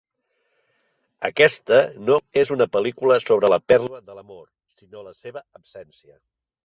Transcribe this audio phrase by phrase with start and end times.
[1.27, 4.43] Aquesta no és una pel·lícula sobre la pèrdua de l'amor,
[4.81, 6.19] sinó de la seva absència.